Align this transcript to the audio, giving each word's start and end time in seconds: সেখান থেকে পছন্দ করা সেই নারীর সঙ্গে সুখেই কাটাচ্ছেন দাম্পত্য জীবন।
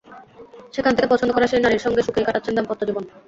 সেখান 0.73 0.93
থেকে 0.95 1.11
পছন্দ 1.11 1.31
করা 1.33 1.47
সেই 1.47 1.63
নারীর 1.63 1.83
সঙ্গে 1.85 2.01
সুখেই 2.03 2.27
কাটাচ্ছেন 2.27 2.53
দাম্পত্য 2.57 2.81
জীবন। 2.89 3.03